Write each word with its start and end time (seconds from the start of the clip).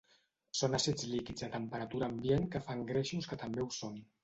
Són 0.59 0.77
àcids 0.77 1.05
líquids 1.09 1.45
a 1.49 1.51
temperatura 1.57 2.09
ambient 2.15 2.49
que 2.57 2.65
fan 2.71 2.83
greixos 2.91 3.31
que 3.35 3.41
també 3.47 3.67
ho 3.67 3.71
són. 3.81 4.05